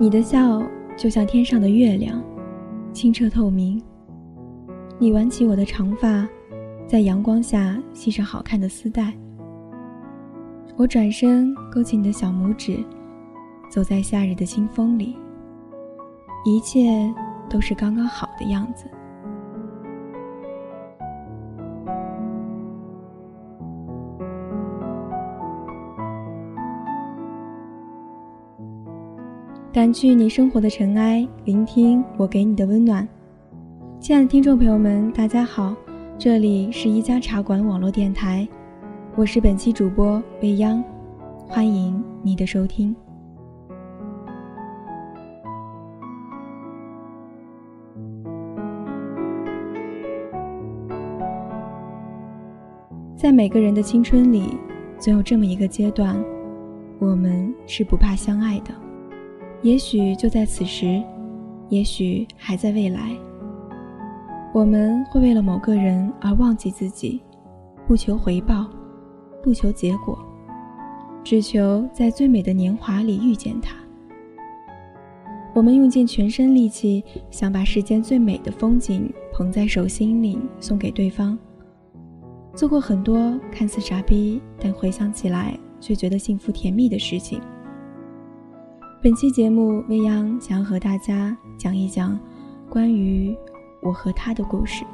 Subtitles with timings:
[0.00, 0.62] 你的笑
[0.96, 2.22] 就像天上的月亮，
[2.92, 3.82] 清澈透明。
[4.96, 6.24] 你挽起我的长发，
[6.86, 9.12] 在阳光下系上好看的丝带。
[10.76, 12.78] 我转身勾起你的小拇指，
[13.68, 15.16] 走在夏日的清风里，
[16.44, 17.12] 一切
[17.50, 18.84] 都是刚刚好的样子。
[29.88, 33.08] 掸去你生活的尘埃，聆听我给你的温暖。
[33.98, 35.74] 亲爱的听众朋友们，大家好，
[36.18, 38.46] 这里是一家茶馆网络电台，
[39.16, 40.84] 我是本期主播未央，
[41.46, 42.94] 欢迎你的收听。
[53.16, 54.58] 在每个人的青春里，
[54.98, 56.22] 总有这么一个阶段，
[56.98, 58.87] 我们是不怕相爱的。
[59.62, 61.02] 也许就在此时，
[61.68, 63.10] 也许还在未来，
[64.54, 67.20] 我们会为了某个人而忘记自己，
[67.86, 68.66] 不求回报，
[69.42, 70.16] 不求结果，
[71.24, 73.74] 只求在最美的年华里遇见他。
[75.54, 81.36] 我们用尽全身力气，想把世间最美的风景捧在手心里送给对方，
[82.54, 87.40] 做过很多看似傻逼，但回想起来却觉得幸福甜蜜的事情。
[89.00, 92.18] 本期节目，未央想要和大家讲一讲
[92.68, 93.32] 关于
[93.80, 94.84] 我和他的故事。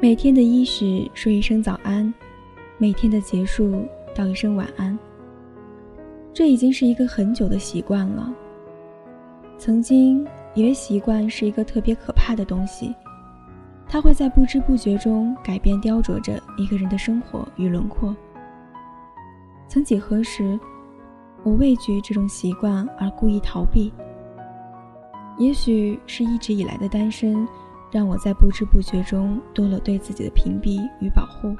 [0.00, 2.14] 每天的伊始说一声早安，
[2.78, 4.96] 每天的结束道一声晚安。
[6.32, 8.32] 这已经是一个很久的习惯了。
[9.58, 12.94] 曾经以为习惯是一个特别可怕的东西，
[13.86, 18.14] 它会在不知不觉中改变、雕琢着一个人的生活与轮廓。
[19.68, 20.58] 曾几何时，
[21.42, 23.92] 我畏惧这种习惯而故意逃避。
[25.38, 27.46] 也许是一直以来的单身，
[27.90, 31.54] 让我在不知不觉中多了对自己的屏蔽与保护，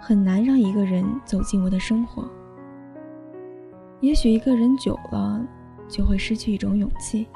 [0.00, 2.28] 很难让一个人走进我的生活。
[4.06, 5.44] 也许一个人久了，
[5.88, 7.26] 就会失去一种勇气，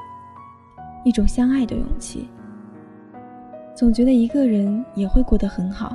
[1.03, 2.29] 一种相爱的勇气。
[3.75, 5.93] 总觉得一个人也会过得很好，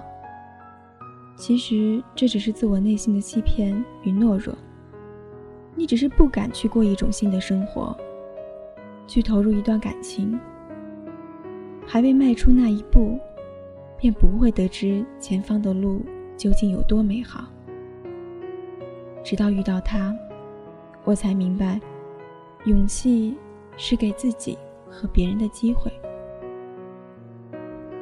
[1.34, 4.54] 其实这只是自我内心的欺骗与懦弱。
[5.74, 7.96] 你只是不敢去过一种新的生活，
[9.06, 10.38] 去投入一段感情，
[11.86, 13.18] 还未迈出那一步，
[13.96, 16.04] 便不会得知前方的路
[16.36, 17.46] 究竟有多美好。
[19.24, 20.14] 直到遇到他。
[21.06, 21.80] 我才明白，
[22.64, 23.36] 勇气
[23.76, 24.58] 是给自己
[24.90, 25.88] 和别人的机会。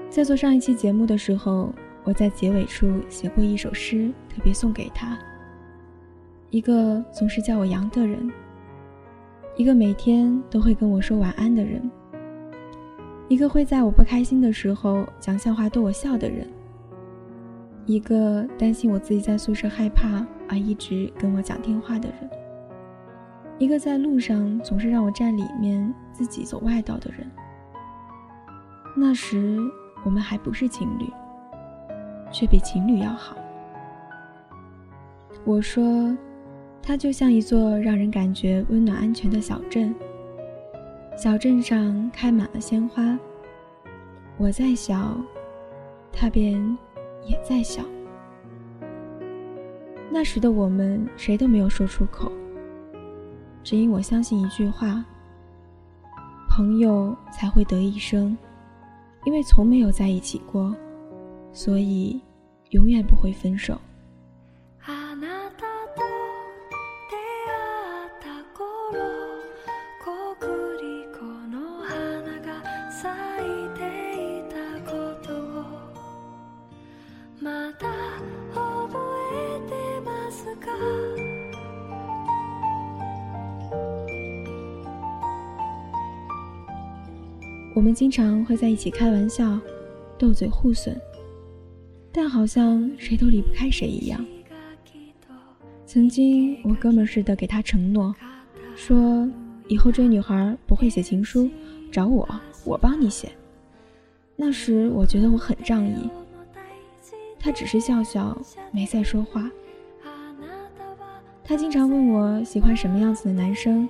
[0.09, 1.71] 在做上一期节目的时候，
[2.03, 5.19] 我在结尾处写过一首诗，特别送给他。
[6.49, 8.33] 一个总是叫我杨的人，
[9.55, 11.91] 一个每天都会跟我说晚安的人，
[13.29, 16.49] 一个会在我不开心的时候讲笑话逗我笑的人，
[17.85, 22.44] 一个担心我自己在宿舍害怕而一直跟我讲电话的人。
[23.59, 27.31] 一个在路上总是让我站里面，自己走外道的人。
[28.97, 29.59] 那时
[30.05, 31.07] 我们还不是情侣，
[32.33, 33.37] 却比情侣要好。
[35.45, 36.17] 我说，
[36.83, 39.95] 它就像一座让人感觉温暖安全的小镇。
[41.17, 43.17] 小镇上开满了鲜花。
[44.37, 45.17] 我在小，
[46.13, 46.53] 他便
[47.25, 47.83] 也在小。
[50.11, 52.33] 那时的我们，谁都没有说出口。
[53.65, 55.03] 只因我相信一句话：
[56.51, 58.37] 朋友才会得一生，
[59.25, 60.77] 因为从没有在一起过，
[61.51, 62.21] 所以
[62.71, 63.81] 永远不会分手。
[87.95, 89.59] 经常会在一起开玩笑，
[90.19, 91.01] 斗嘴互损，
[92.11, 94.25] 但好像谁都离不开谁一样。
[95.87, 98.13] 曾经我哥们似的给他承诺，
[98.75, 99.29] 说
[99.69, 101.49] 以后追女孩不会写情书，
[101.93, 102.29] 找我，
[102.65, 103.31] 我帮你写。
[104.35, 106.11] 那时我觉得我很仗义，
[107.39, 108.37] 他只是笑笑，
[108.73, 109.49] 没再说话。
[111.45, 113.89] 他经常问我喜欢什么样子的男生，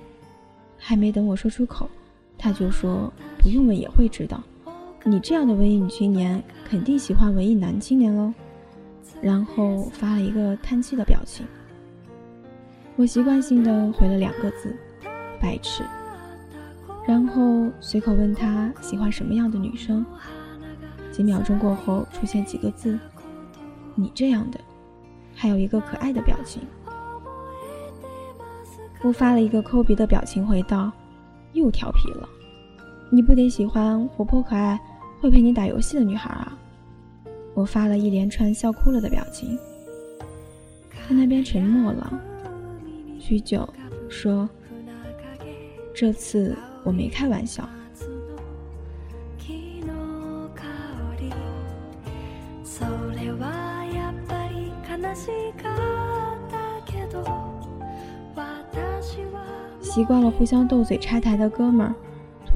[0.77, 1.89] 还没等我说出口，
[2.37, 3.11] 他就说
[3.45, 4.41] 不用问也会知道，
[5.03, 8.33] 你这样的文艺女青年肯定喜欢文艺男青年喽。
[9.21, 11.45] 然后发了一个叹气的表情。
[12.95, 14.75] 我习惯性的回了两个字：
[15.39, 15.83] 白痴。
[17.07, 20.03] 然后随口问他喜欢什么样的女生。
[21.11, 22.97] 几秒钟过后，出现几个字：
[23.93, 24.59] 你这样的，
[25.35, 26.63] 还有一个可爱的表情。
[29.03, 30.91] 我发了一个抠鼻的表情回道：
[31.53, 32.27] 又调皮了，
[33.09, 34.79] 你不得喜欢活泼可爱、
[35.21, 36.57] 会陪你打游戏的女孩啊？
[37.53, 39.57] 我发了一连串笑哭了的表情。
[41.07, 42.21] 他那边沉默了
[43.19, 43.67] 许久，
[44.09, 44.49] 说
[45.93, 46.55] ：“这次。”
[46.85, 47.67] 我没开玩笑。
[59.81, 61.95] 习惯了互相斗嘴拆台的哥们儿，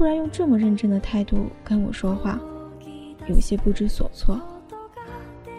[0.00, 2.40] 突然用这么认真的态度跟我说话，
[3.28, 4.40] 有些不知所措。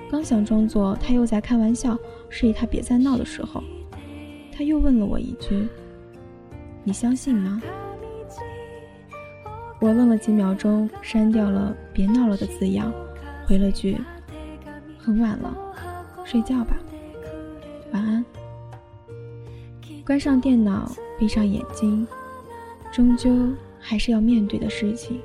[0.09, 1.95] 刚想装作他又在开玩笑，
[2.27, 3.63] 示意他别再闹的时候，
[4.51, 5.67] 他又问了我一句
[6.83, 7.61] ：“你相信吗？”
[9.79, 12.91] 我愣了几秒钟，删掉了“别闹了”的字样，
[13.45, 13.95] 回了句
[14.97, 15.55] ：“很晚了，
[16.25, 16.75] 睡觉吧，
[17.91, 18.25] 晚安。”
[20.03, 22.07] 关上电脑，闭上眼睛，
[22.91, 23.29] 终究
[23.81, 25.19] 还是要面对的事情。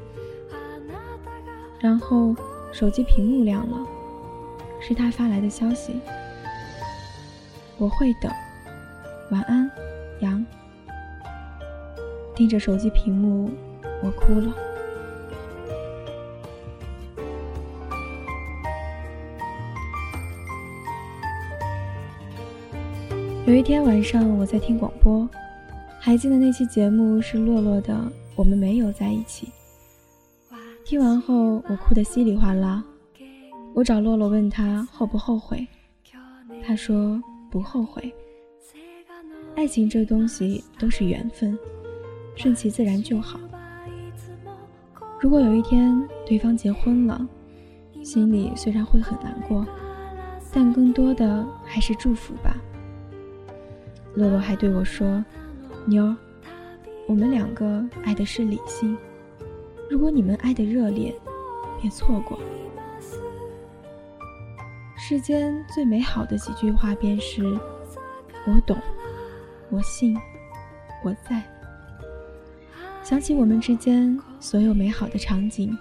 [1.79, 2.35] 然后
[2.73, 3.87] 手机屏幕亮了，
[4.81, 6.01] 是他发来的消息
[7.79, 8.33] ：“我会等，
[9.31, 9.71] 晚安，
[10.21, 10.45] 杨。”
[12.35, 13.51] 盯着手机屏幕。
[14.03, 14.53] 我哭了。
[23.47, 25.27] 有一天晚上，我在听广播，
[25.99, 27.95] 还记得那期节目是洛洛的
[28.37, 29.47] 《我们没有在一起》。
[30.85, 32.85] 听完后，我哭得稀里哗啦。
[33.75, 35.67] 我找洛洛问他后不后悔，
[36.63, 38.15] 他说不后悔。
[39.57, 41.59] 爱情这东西都是缘分，
[42.37, 43.41] 顺其自然就好。
[45.19, 47.27] 如果有一天对方结婚了，
[48.05, 49.67] 心里虽然会很难过，
[50.53, 52.57] 但更多的还是祝福吧。
[54.15, 55.25] 洛洛还对我说
[55.87, 56.17] ：“妞儿，
[57.07, 58.97] 我们两个爱的是理性，
[59.89, 61.15] 如果你们爱的热烈，
[61.81, 62.39] 别错过。”
[64.99, 67.45] 世间最美好的几句话便是
[68.47, 68.77] ：“我懂，
[69.71, 70.19] 我信，
[71.05, 71.43] 我在。”
[73.05, 75.77] 想起我们之间所有美好的场景，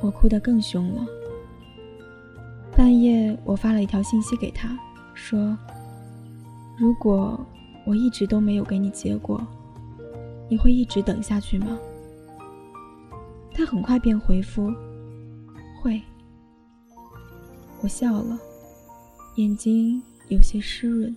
[0.00, 1.04] 我哭得更凶了。
[2.76, 4.78] 半夜，我发了一条信息给他，
[5.14, 5.58] 说
[6.78, 7.44] ：“如果
[7.84, 9.44] 我一直都没有给你结果，
[10.48, 11.78] 你会一直等下去吗？”
[13.54, 14.72] 他很快便回复
[15.82, 16.00] ：“会。”
[17.82, 18.38] 我笑了，
[19.36, 21.16] 眼睛有些湿润。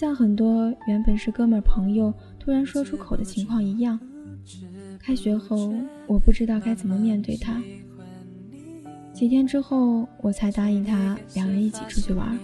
[0.00, 4.00] 像很多原本是哥们朋友突然说出口的情况一样，
[4.98, 5.74] 开学后
[6.06, 7.62] 我不知道该怎么面对他。
[9.12, 12.38] 几天之后，我才答应他两人一起出去玩。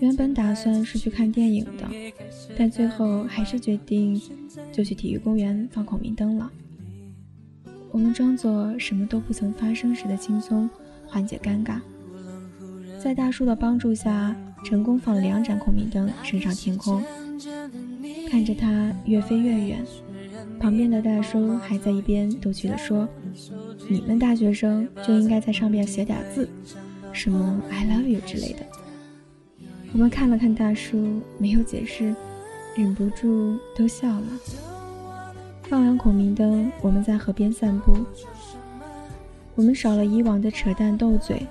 [0.00, 1.86] 原本打算是去看电影的，
[2.56, 4.18] 但最后还是决定
[4.72, 6.50] 就去体育公园放孔明灯了。
[7.90, 10.70] 我们装作什么都不曾发生时的轻松，
[11.06, 11.82] 缓解尴尬。
[12.98, 14.34] 在大叔的帮助下。
[14.64, 17.02] 成功放了两盏孔明灯，升上天空，
[18.30, 19.84] 看着它越飞越远。
[20.58, 23.08] 旁边的大叔还在一边逗趣地说
[23.88, 26.48] ：“你们大学生就应该在上面写点字，
[27.12, 28.58] 什么 ‘I love you’ 之类的。”
[29.92, 32.14] 我们看了看大叔，没有解释，
[32.76, 34.26] 忍不住都笑了。
[35.62, 37.96] 放完孔明灯，我们在河边散步。
[39.54, 41.46] 我们少了以往的扯淡斗嘴。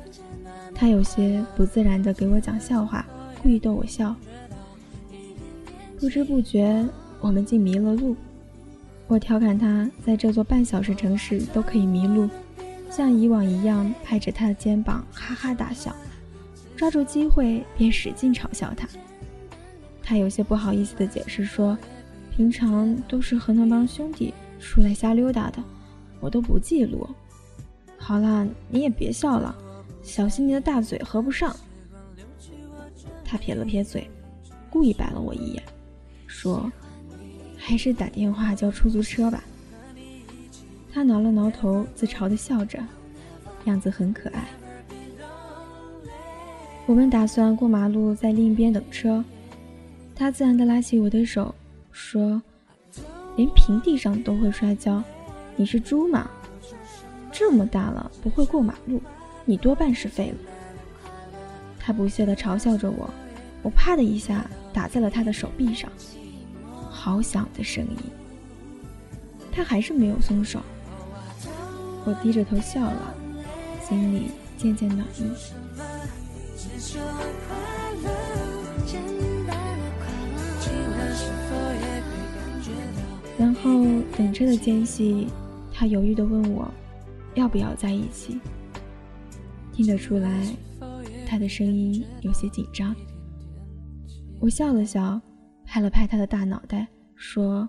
[0.80, 3.06] 他有些不自然地给我讲笑话，
[3.44, 4.16] 故意逗我笑。
[6.00, 6.88] 不知不觉，
[7.20, 8.16] 我们竟迷了路。
[9.06, 12.30] 我调侃他，在这座半小时城市都可以迷路，
[12.90, 15.94] 像以往一样拍着他的肩膀哈哈大笑，
[16.78, 18.88] 抓住机会便使劲嘲笑他。
[20.02, 21.78] 他有些不好意思地解释说
[22.34, 25.62] ：“平常都是和那帮兄弟出来瞎溜达的，
[26.22, 27.06] 我都不记录。”
[28.00, 29.54] 好了，你也别笑了。
[30.10, 31.56] 小心你的大嘴合不上。
[33.24, 34.10] 他撇了撇嘴，
[34.70, 35.64] 故意白了我一眼，
[36.26, 36.70] 说
[37.56, 39.44] ：“还是打电话叫出租车吧。”
[40.92, 42.80] 他挠了挠头，自嘲的笑着，
[43.66, 44.50] 样子很可爱。
[46.88, 49.24] 我们打算过马路，在另一边等车。
[50.16, 51.54] 他自然的拉起我的手，
[51.92, 52.42] 说
[53.38, 55.04] ：“连平地上都会摔跤，
[55.56, 56.28] 你是猪吗？
[57.32, 59.00] 这么大了不会过马路，
[59.50, 60.38] 你多半是废了。”
[61.82, 63.10] 他不屑地嘲笑着我，
[63.64, 65.92] 我啪的一下打在了他的手臂上，
[66.88, 67.98] 好响的声音。
[69.52, 70.62] 他还是没有松手。
[72.06, 73.16] 我低着头笑了，
[73.82, 75.24] 心里渐渐暖意。
[83.36, 83.72] 然后
[84.16, 85.28] 等车的间隙，
[85.74, 86.70] 他犹豫地问我，
[87.34, 88.40] 要不要在一起？
[89.80, 90.46] 听得出来，
[91.26, 92.94] 他的声音有些紧张。
[94.42, 95.22] 我笑了笑，
[95.64, 97.66] 拍了拍他的大脑袋，说：“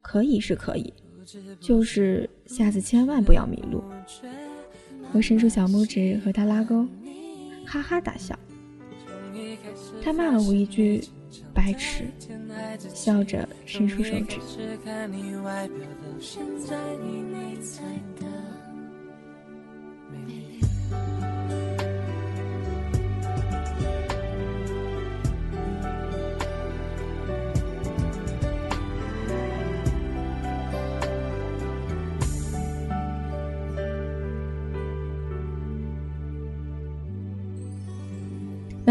[0.00, 0.94] 可以是可以。”
[1.58, 3.82] 就是下次千万不要迷路。
[5.12, 6.86] 我伸出小拇指和他拉钩，
[7.66, 8.38] 哈哈大笑。
[10.00, 11.02] 他骂了我一句
[11.52, 12.04] “白痴”，
[12.94, 14.38] 笑着伸出手指。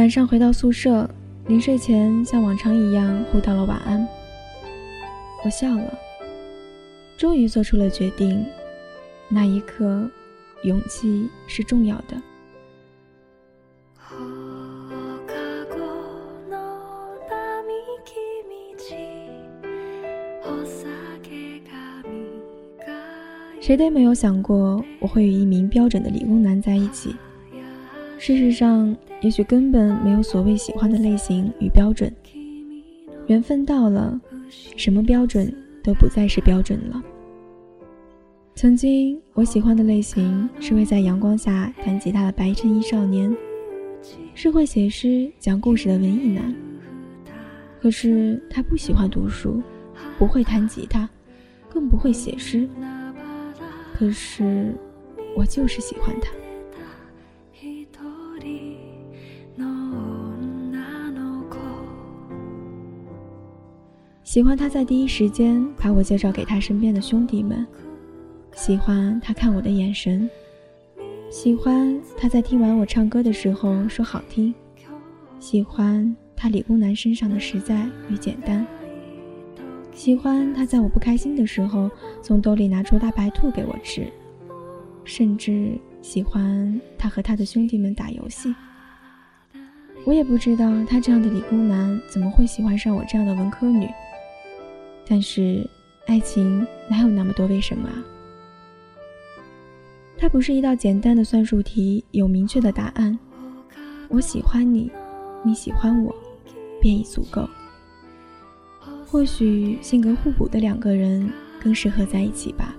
[0.10, 1.08] 晚上回到宿舍，
[1.46, 4.08] 临睡前像往常一样互道了晚安。
[5.46, 6.00] 我笑了，
[7.16, 8.44] 终于做出了决定。
[9.28, 10.10] 那一刻，
[10.64, 12.20] 勇气是重要的。
[23.62, 27.16] 谁都没有想过我会与一名标准的理工男在一起。
[28.20, 32.14] 事实上，也许根本没有所谓喜欢的类型与标准。
[33.28, 34.20] 缘分到了，
[34.76, 37.02] 什么标准都不再是标准了。
[38.56, 43.34] 曾经我喜欢的类型是会在阳光下弹吉他的白衬衣少年，
[44.36, 46.54] 是会写诗讲故事的文艺男。
[47.82, 49.64] 可是他不喜欢读书，
[50.18, 51.10] 不会弹吉他，
[51.70, 52.68] 更不会写诗。
[53.94, 54.76] 可是
[55.38, 56.30] 我就是喜欢他。
[64.30, 67.66] 喜欢他在第一时间把我介绍给他身边的兄弟们，
[68.54, 70.30] 喜欢他看我的眼神，
[71.32, 74.54] 喜欢他在听完我唱歌的时候说好听，
[75.40, 78.64] 喜欢他理工男身上的实在与简单，
[79.94, 81.90] 喜欢他在我不开心的时候
[82.22, 84.06] 从兜里拿出大白兔给我吃，
[85.06, 85.72] 甚至
[86.04, 88.54] 喜欢他和他的兄弟们打游戏。
[90.06, 93.90] 我也不知道他这样的理工男怎么会喜欢上我这样的文科女。
[95.10, 95.68] 但是，
[96.06, 97.96] 爱情哪有那么多为什么啊？
[100.16, 103.18] 它不是一道简单的算术题，有明确的答案。
[104.08, 104.92] 我喜欢你，
[105.44, 106.16] 你喜欢我，
[106.80, 107.50] 便已足够。
[109.08, 112.76] 或许性格互补的两个人更适合在一起吧。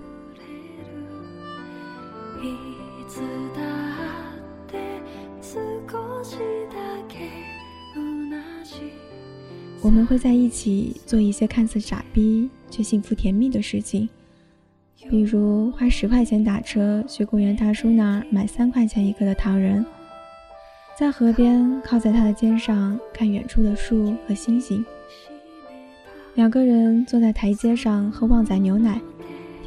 [9.83, 14.07] 我们会在一起做一些看似傻逼却幸福甜蜜的事情，
[15.09, 19.83] 比如花十块钱打车去公园大叔那儿买三块钱一个的糖人，
[20.95, 24.85] 在河边靠在他的肩上看远处的树和星星。
[26.35, 29.01] 两个人坐在台阶上喝旺仔牛奶，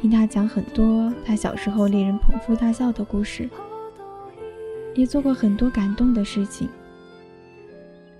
[0.01, 3.49] 听他讲很多他小时候令人捧腹大笑的故事，
[4.95, 6.69] 也做过很多感动的事情。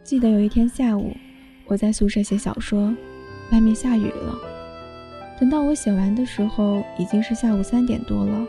[0.03, 1.15] 记得有一天下午。
[1.67, 2.93] 我在宿舍写小说，
[3.51, 4.37] 外面下雨了。
[5.39, 8.45] 等到我写完的时候，已经是下午三点多了。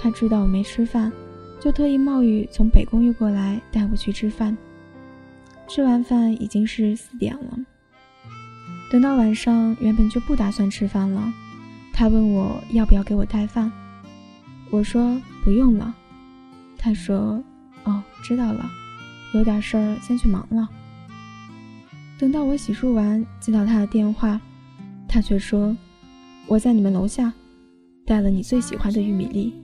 [0.00, 1.12] 他知道我没吃饭，
[1.60, 4.56] 就特意冒雨从北公寓过来带我去吃饭。
[5.66, 7.58] 吃完饭已经是四点了。
[8.90, 11.30] 等到晚上，原本就不打算吃饭了。
[11.92, 13.70] 他问我要不要给我带饭，
[14.70, 15.94] 我说不用了。
[16.78, 17.42] 他说
[17.84, 18.64] ：“哦，知道了，
[19.34, 20.66] 有点事儿，先去忙了。”
[22.18, 24.40] 等到我洗漱完，接到他的电话，
[25.06, 25.76] 他却说
[26.48, 27.32] ：“我在你们楼下，
[28.04, 29.54] 带了你最喜欢的玉米粒。”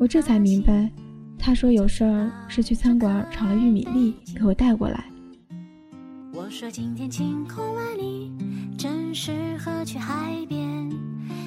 [0.00, 0.90] 我这才明白，
[1.38, 1.54] 他。
[1.54, 5.04] 说有事儿是去餐馆炒了玉米粒，给我带过来。
[6.32, 8.30] 我说今天晴空万里，
[8.78, 10.88] 正适合去海边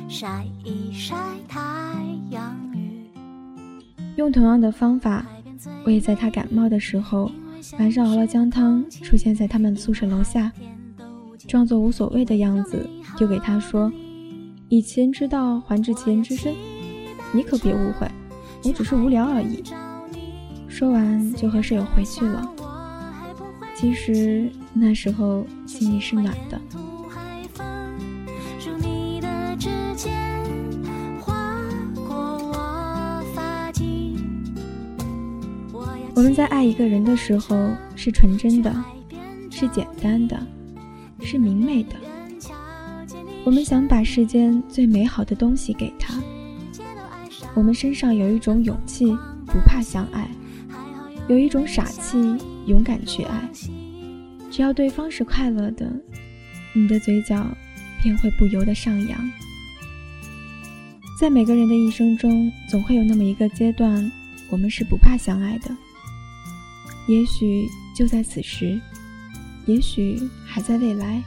[0.10, 1.16] 晒一晒
[1.48, 1.60] 太
[2.30, 3.08] 阳雨。
[4.18, 5.26] 用同样的方法，
[5.86, 7.32] 我也在他感冒的时候，
[7.80, 10.52] 晚上熬了姜汤，出现在他们宿舍楼下，
[11.48, 13.92] 装作无所谓的样子，丢给他说
[14.70, 16.54] ：“以其人之道还治其人之身，
[17.32, 18.10] 你可别误会，
[18.64, 19.64] 我只是无聊而已。”
[20.68, 22.50] 说完就和室友回去了。
[23.76, 26.60] 其实那时候心里是暖的。
[36.22, 38.72] 我们在爱一个人的时候是纯真的，
[39.50, 40.40] 是简单的，
[41.24, 41.96] 是明媚的。
[43.44, 46.14] 我们想把世间最美好的东西给他。
[47.56, 49.08] 我们身上有一种勇气，
[49.48, 50.30] 不怕相爱。
[51.28, 52.38] 有一种傻气，
[52.68, 53.50] 勇敢去爱。
[54.52, 55.92] 只要对方是快乐的，
[56.72, 57.44] 你的嘴角
[58.04, 59.32] 便会不由得上扬。
[61.20, 64.12] 在每个人的一生中，总会有那么一个阶段，
[64.52, 65.76] 我们是不怕相爱的。
[67.08, 68.80] 也许就在此时，
[69.66, 71.22] 也许还在未来。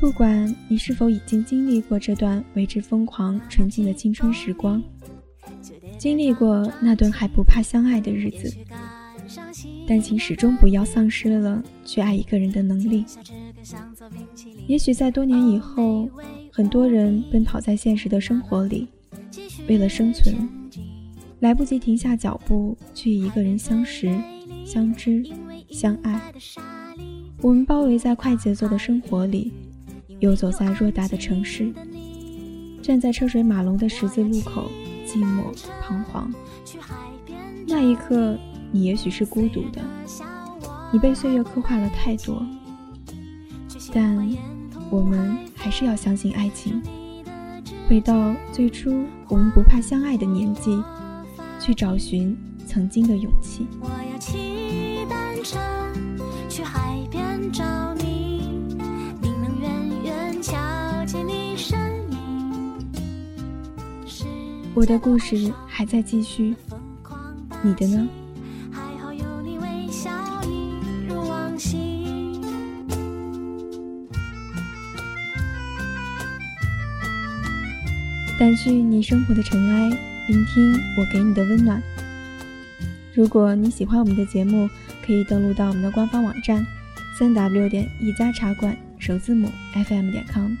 [0.00, 4.82] 不管你是否已经经历过这段为之疯狂、纯净的青春时光。
[5.96, 8.52] 经历过那段还不怕相爱的日子，
[9.86, 13.04] 但请始终不要丧失了去爱一个人的能力。
[14.66, 16.08] 也许在多年以后，
[16.50, 18.88] 很多人奔跑在现实的生活里，
[19.68, 20.48] 为了生存，
[21.38, 24.12] 来不及停下脚步去与一个人相识、
[24.64, 25.24] 相知、
[25.68, 26.32] 相爱。
[27.40, 29.52] 我们包围在快节奏的生活里，
[30.20, 31.72] 游走在偌大的城市，
[32.82, 34.70] 站在车水马龙的十字路口。
[35.04, 35.52] 寂寞
[35.82, 36.32] 彷徨，
[37.66, 38.38] 那一刻，
[38.70, 39.82] 你也许是孤独的，
[40.90, 42.42] 你被岁月刻画了太多。
[43.92, 44.26] 但
[44.90, 46.80] 我们还是要相信爱情，
[47.88, 50.82] 回到最初我们不怕相爱的年纪，
[51.60, 52.34] 去找寻
[52.66, 53.66] 曾经的勇气。
[64.82, 66.56] 我的故事还在继续，
[67.62, 68.08] 你的呢？
[78.40, 79.88] 掸去你生活的尘埃，
[80.26, 81.80] 聆听我给你的温暖。
[83.14, 84.68] 如果你喜欢我们的节目，
[85.06, 86.66] 可以登录到我们的官方网站：
[87.16, 90.54] 三 w 点一家茶馆首字母 fm 点 com，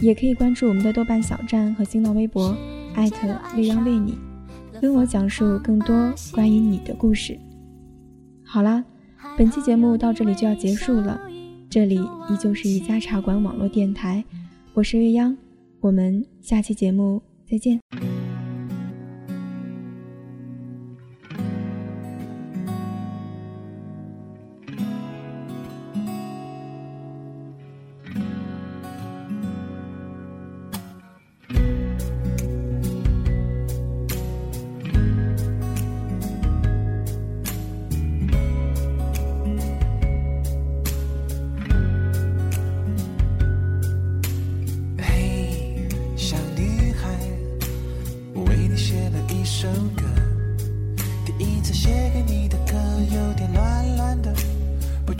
[0.00, 2.56] 也可以关注我们的豆瓣小站和新浪微博。
[2.94, 4.18] 艾特未央为你，
[4.80, 7.38] 跟我讲述更多关于你的故事。
[8.44, 8.84] 好啦，
[9.36, 11.20] 本期节目到这里就要结束了。
[11.70, 14.24] 这里依旧是一家茶馆网络电台，
[14.74, 15.36] 我是未央，
[15.80, 17.78] 我们下期节目再见。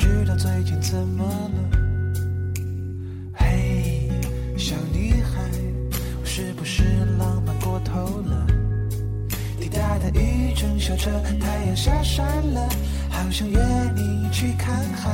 [0.08, 1.78] 知道最近怎么了。
[3.34, 4.08] 嘿，
[4.56, 5.42] 小女孩，
[6.18, 6.82] 我是不是
[7.18, 8.46] 浪漫过头了？
[9.60, 12.66] 滴答的雨正下着，太阳下山了，
[13.10, 13.60] 好想约
[13.94, 15.10] 你去看海。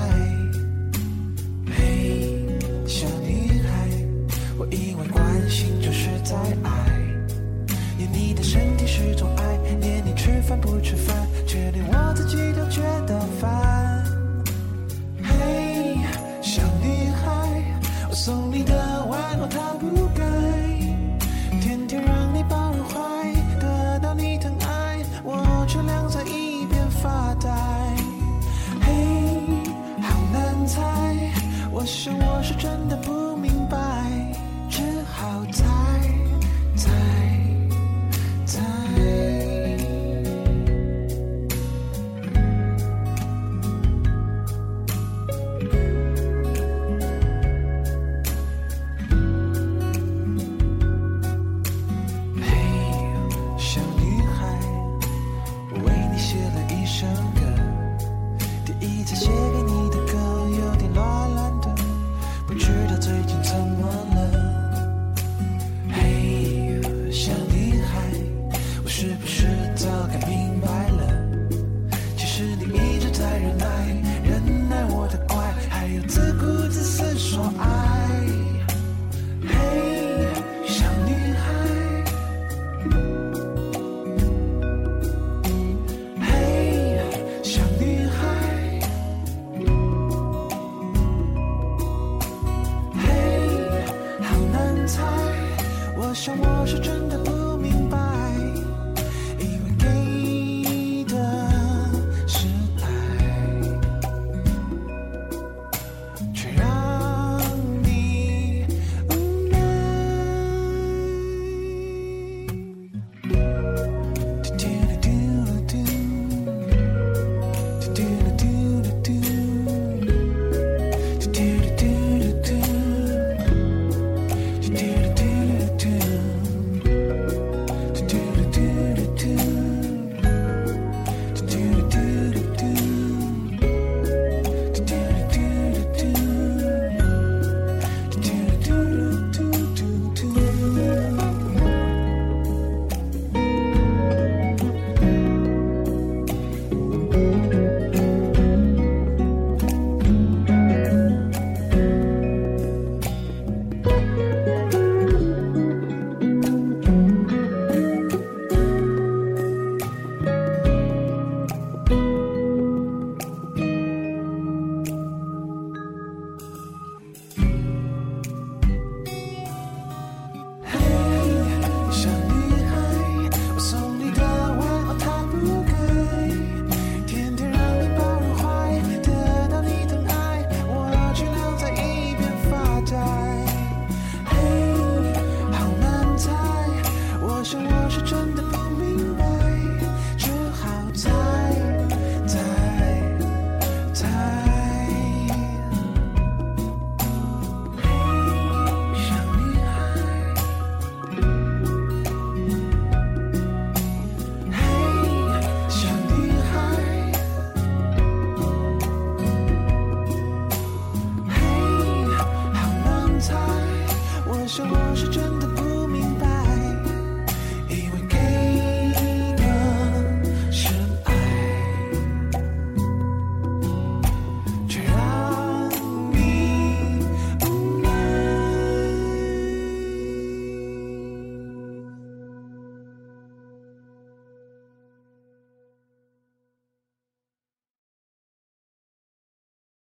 [1.76, 2.46] 嘿，
[2.86, 3.88] 小女孩，
[4.56, 7.02] 我以为关心就是在爱，
[7.98, 11.16] 念你的身体是种爱，念你吃饭不吃饭，
[11.48, 13.73] 却连我自己都觉得烦。